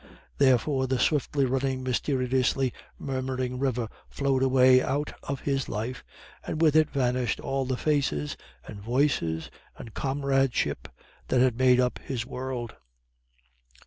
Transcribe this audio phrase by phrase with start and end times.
[0.39, 6.03] Therefore the swiftly running mysteriously murmuring river flowed away out of his life,
[6.43, 8.35] and with it vanished all the faces
[8.67, 10.87] and voices and comradeship
[11.27, 12.73] that had made up his world.